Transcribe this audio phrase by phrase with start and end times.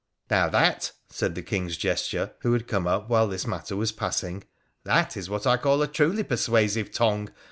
[0.31, 4.43] 'Now that,' said the King's jester, who had come up while this matter was passing
[4.83, 7.29] —'that is what I call a truly persuasive tongue.